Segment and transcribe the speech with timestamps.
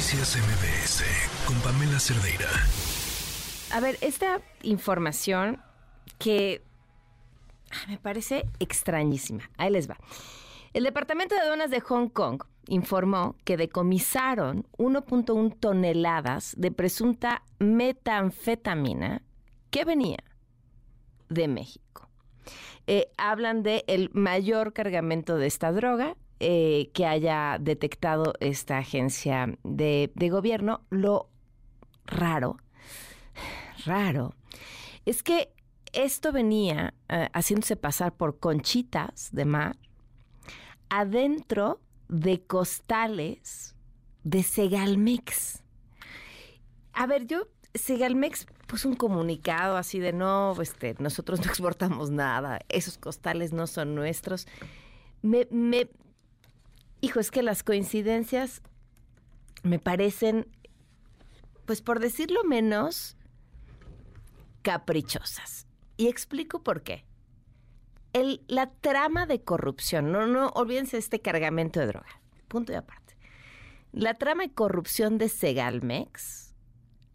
[0.00, 1.04] Noticias MBS
[1.46, 2.48] con Pamela Cerdeira.
[3.70, 5.60] A ver, esta información
[6.18, 6.62] que
[7.70, 9.50] ah, me parece extrañísima.
[9.58, 9.98] Ahí les va.
[10.72, 19.20] El Departamento de Aduanas de Hong Kong informó que decomisaron 1.1 toneladas de presunta metanfetamina
[19.68, 20.24] que venía
[21.28, 22.08] de México.
[22.86, 29.58] Eh, hablan de el mayor cargamento de esta droga eh, que haya detectado esta agencia
[29.62, 30.80] de, gobierno.
[30.90, 31.28] Lo
[32.06, 32.56] raro,
[33.84, 34.34] raro,
[35.04, 35.52] es que
[35.92, 39.76] esto venía eh, haciéndose pasar por conchitas de mar
[40.88, 43.74] adentro de costales
[44.24, 45.62] de Segalmex.
[46.92, 52.60] A ver, yo, Segalmex puso un comunicado así de no, este, nosotros no exportamos nada,
[52.68, 54.46] esos costales no son nuestros.
[55.22, 55.88] Me, me,
[57.18, 58.62] es que las coincidencias
[59.64, 60.46] me parecen,
[61.64, 63.16] pues por decirlo menos,
[64.62, 65.66] caprichosas.
[65.96, 67.04] Y explico por qué
[68.12, 73.16] la trama de corrupción, no, no olvídense este cargamento de droga, punto y aparte.
[73.92, 76.54] La trama de corrupción de Segalmex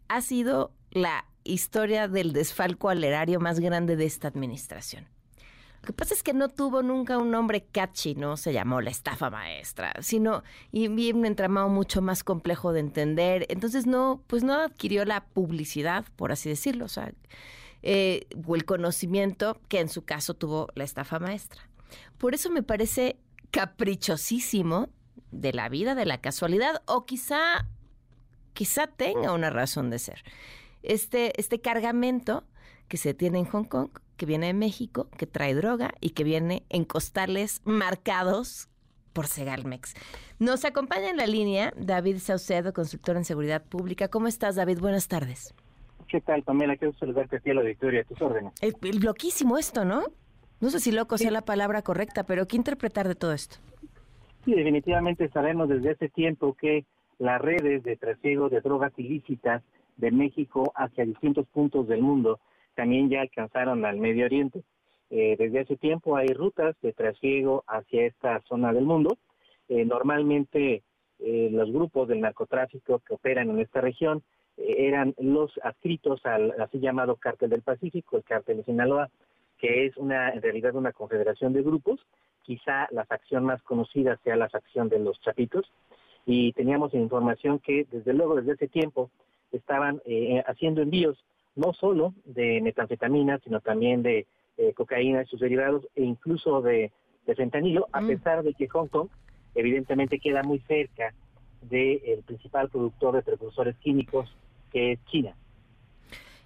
[0.08, 5.06] ha sido la historia del desfalco al erario más grande de esta administración.
[5.82, 8.90] Lo que pasa es que no tuvo nunca un nombre catchy, no se llamó la
[8.90, 13.46] estafa maestra, sino y, un entramado mucho más complejo de entender.
[13.48, 16.86] Entonces no, pues no adquirió la publicidad, por así decirlo.
[16.86, 16.88] O
[17.82, 21.60] eh, o el conocimiento que en su caso tuvo la estafa maestra.
[22.18, 23.16] Por eso me parece
[23.50, 24.88] caprichosísimo
[25.30, 27.66] de la vida, de la casualidad, o quizá,
[28.54, 30.24] quizá tenga una razón de ser.
[30.82, 32.44] Este, este cargamento
[32.88, 36.24] que se tiene en Hong Kong, que viene de México, que trae droga y que
[36.24, 38.68] viene en costales marcados
[39.12, 39.94] por Segalmex.
[40.38, 44.08] Nos acompaña en la línea David Saucedo, consultor en seguridad pública.
[44.08, 44.78] ¿Cómo estás, David?
[44.80, 45.54] Buenas tardes.
[46.08, 46.76] ¿Qué tal, Pamela?
[46.76, 48.52] Quiero saludarte a ti a la auditoría, a tus órdenes.
[48.60, 50.02] Es loquísimo esto, ¿no?
[50.60, 53.56] No sé si loco sea la palabra correcta, pero ¿qué interpretar de todo esto?
[54.44, 56.84] Sí, definitivamente sabemos desde hace tiempo que
[57.18, 59.62] las redes de trasiego de drogas ilícitas
[59.96, 62.38] de México hacia distintos puntos del mundo
[62.76, 64.62] también ya alcanzaron al Medio Oriente.
[65.10, 69.16] Eh, desde hace tiempo hay rutas de trasiego hacia esta zona del mundo.
[69.68, 70.82] Eh, normalmente
[71.18, 74.22] eh, los grupos del narcotráfico que operan en esta región
[74.58, 79.10] eran los adscritos al así llamado Cártel del Pacífico, el Cártel de Sinaloa,
[79.58, 82.00] que es una en realidad una confederación de grupos.
[82.42, 85.70] Quizá la facción más conocida sea la facción de los Chapitos.
[86.24, 89.10] Y teníamos información que desde luego desde ese tiempo
[89.52, 90.00] estaban
[90.46, 91.22] haciendo envíos
[91.56, 94.26] no solo de metanfetamina, sino también de
[94.58, 96.92] eh, cocaína y sus derivados, e incluso de,
[97.34, 98.06] fentanilo, a mm.
[98.06, 99.08] pesar de que Hong Kong
[99.54, 101.12] evidentemente queda muy cerca
[101.62, 104.32] del principal productor de precursores químicos
[104.70, 105.34] que es China.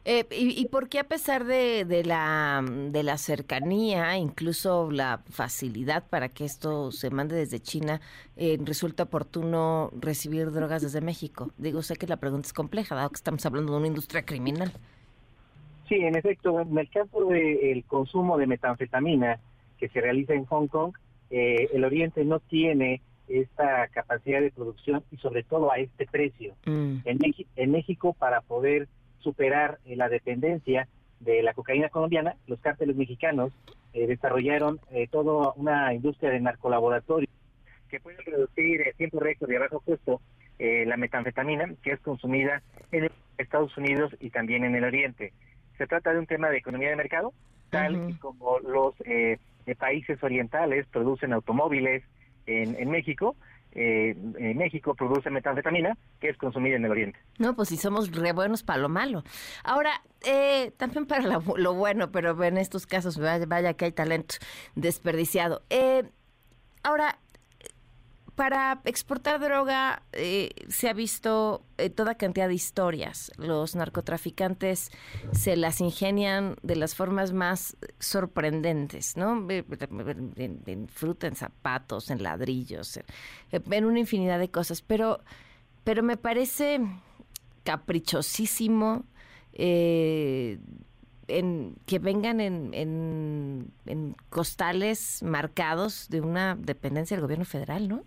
[0.07, 6.31] Eh, y, por qué a pesar de, la, de la cercanía, incluso la facilidad para
[6.31, 8.01] que esto se mande desde China,
[8.37, 11.51] eh, resulta oportuno recibir drogas desde México?
[11.59, 14.73] Digo, sé que la pregunta es compleja, dado que estamos hablando de una industria criminal.
[15.91, 19.41] Sí, en efecto, en el caso del consumo de metanfetamina
[19.77, 20.95] que se realiza en Hong Kong,
[21.31, 26.55] eh, el Oriente no tiene esta capacidad de producción y sobre todo a este precio.
[26.65, 26.99] Mm.
[27.05, 27.19] En,
[27.57, 28.87] en, México, para poder
[29.19, 30.87] superar eh, la dependencia
[31.19, 33.53] de la cocaína colombiana, los cárteles mexicanos
[33.93, 37.29] eh, desarrollaron eh, toda una industria de narcolaboratorio
[37.89, 40.21] que puede reducir el tiempo récord y a bajo costo
[40.61, 42.63] la metanfetamina que es consumida
[42.93, 45.33] en Estados Unidos y también en el Oriente.
[45.81, 47.33] Se trata de un tema de economía de mercado,
[47.71, 48.95] tal y como los
[49.79, 52.03] países orientales producen automóviles,
[52.45, 53.35] en, México,
[53.73, 54.15] eh,
[54.55, 57.19] México produce metanfetamina que es consumida en el Oriente.
[57.39, 59.23] No, pues si somos re buenos para lo malo.
[59.65, 64.35] Ahora, eh, también para lo, bueno, pero en estos casos vaya, vaya que hay talento
[64.75, 65.63] desperdiciado.
[65.71, 66.05] Eh,
[66.83, 67.19] ahora,
[68.41, 73.31] para exportar droga eh, se ha visto eh, toda cantidad de historias.
[73.37, 74.91] Los narcotraficantes
[75.33, 79.47] se las ingenian de las formas más sorprendentes, ¿no?
[79.51, 82.99] En, fruta, en zapatos, en ladrillos,
[83.53, 84.81] en, una infinidad de cosas.
[84.81, 85.21] Pero,
[85.85, 86.81] pero me parece
[87.63, 89.05] caprichosísimo
[89.53, 90.59] eh,
[91.29, 98.05] en, que vengan en, en costales marcados de una dependencia del gobierno federal, ¿no?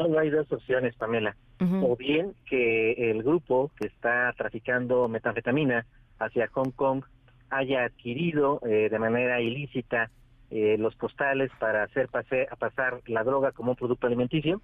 [0.00, 1.36] Solo hay dos opciones, Pamela.
[1.82, 5.84] O bien que el grupo que está traficando metanfetamina
[6.18, 7.04] hacia Hong Kong
[7.50, 10.10] haya adquirido eh, de manera ilícita
[10.50, 14.62] eh, los postales para hacer pase, a pasar la droga como un producto alimenticio,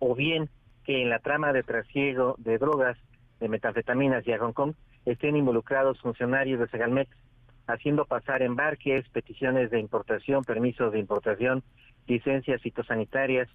[0.00, 0.48] o bien
[0.84, 2.98] que en la trama de trasiego de drogas,
[3.38, 4.74] de metanfetaminas y a Hong Kong
[5.06, 7.08] estén involucrados funcionarios de Segalmex,
[7.68, 11.62] haciendo pasar embarques, peticiones de importación, permisos de importación,
[12.08, 13.48] licencias fitosanitarias,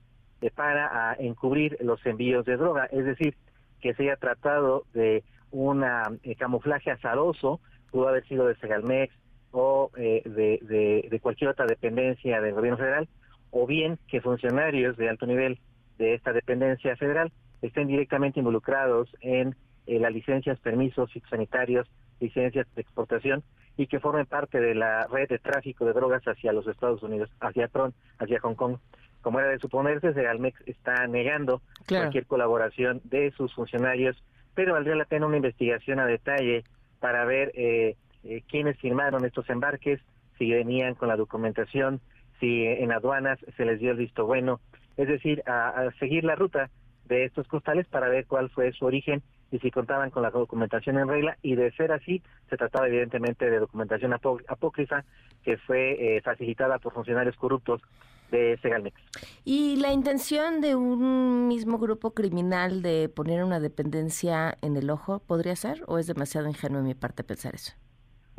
[0.56, 2.86] para encubrir los envíos de droga.
[2.86, 3.36] Es decir,
[3.81, 7.60] que se haya tratado de un eh, camuflaje azaroso,
[7.92, 9.13] pudo haber sido de Segalmex
[9.51, 13.07] o eh, de, cualquier otra dependencia del gobierno federal,
[13.51, 15.60] o bien que funcionarios de alto nivel
[15.98, 17.31] de esta dependencia federal
[17.62, 19.56] estén directamente involucrados en
[19.88, 21.88] eh, las licencias, permisos sanitarios,
[22.19, 23.44] licencias de exportación
[23.78, 27.30] y que formen parte de la red de tráfico de drogas hacia los Estados Unidos,
[27.40, 28.78] hacia Tron, hacia Hong Kong.
[29.22, 34.22] Como era de suponerse, Segalmex está negando cualquier colaboración de sus funcionarios,
[34.54, 36.64] pero valdría la pena una investigación a detalle
[37.00, 40.00] para ver eh, eh, quiénes firmaron estos embarques,
[40.38, 42.00] si venían con la documentación,
[42.40, 44.60] si en aduanas se les dio el visto bueno,
[44.98, 46.69] es decir, a, seguir la ruta
[47.06, 49.22] de estos costales para ver cuál fue su origen
[49.52, 51.38] y si contaban con la documentación en regla.
[51.42, 55.06] Y de ser así se trataba evidentemente de documentación apócrifa
[55.44, 57.81] que fue eh, facilitada por funcionarios corruptos
[58.31, 58.95] de Segalmex.
[59.45, 65.19] ¿Y la intención de un mismo grupo criminal de poner una dependencia en el ojo
[65.19, 67.74] podría ser o es demasiado ingenuo en mi parte pensar eso?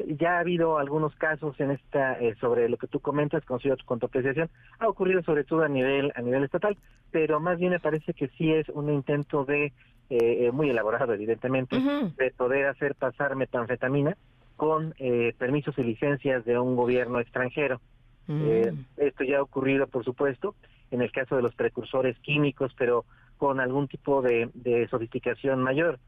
[0.06, 3.98] ya ha habido algunos casos en esta eh, sobre lo que tú comentas con, con
[3.98, 4.48] tu apreciación
[4.78, 6.76] ha ocurrido sobre todo a nivel a nivel estatal
[7.10, 9.72] pero más bien me parece que sí es un intento de eh,
[10.10, 11.76] eh, muy elaborado evidentemente
[12.16, 14.16] de poder hacer pasar metanfetamina
[14.56, 14.92] con
[15.38, 17.80] permisos y licencias de un gobierno extranjero
[18.28, 18.86] mm.
[18.98, 20.54] esto ya ha ocurrido por supuesto
[20.90, 23.04] en el caso de los precursores químicos pero
[23.36, 25.98] con algún tipo de, de sofisticación mayor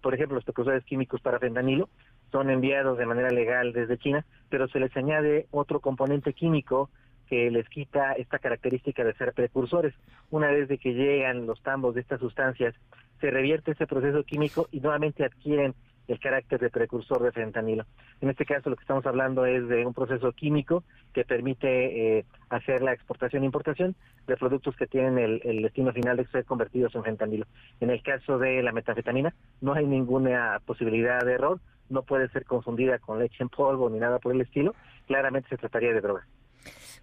[0.00, 1.88] por ejemplo los precursores químicos para fentanilo
[2.32, 6.90] son enviados de manera legal desde China, pero se les añade otro componente químico
[7.28, 9.94] que les quita esta característica de ser precursores.
[10.30, 12.74] Una vez de que llegan los tambos de estas sustancias,
[13.20, 15.74] se revierte ese proceso químico y nuevamente adquieren
[16.08, 17.84] el carácter de precursor de fentanilo.
[18.20, 22.24] En este caso lo que estamos hablando es de un proceso químico que permite eh,
[22.48, 23.94] hacer la exportación e importación
[24.26, 27.46] de productos que tienen el, destino final de ser convertidos en fentanilo.
[27.80, 32.44] En el caso de la metafetamina no hay ninguna posibilidad de error, no puede ser
[32.44, 34.74] confundida con leche en polvo ni nada por el estilo,
[35.06, 36.26] claramente se trataría de droga.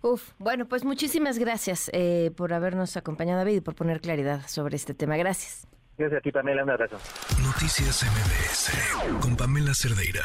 [0.02, 4.76] Uf, bueno, pues muchísimas gracias eh, por habernos acompañado, David, y por poner claridad sobre
[4.76, 5.16] este tema.
[5.16, 5.66] Gracias.
[5.98, 6.64] Gracias a ti, Pamela.
[6.64, 6.98] Un abrazo.
[7.42, 10.24] Noticias MBS con Pamela Cerdeira.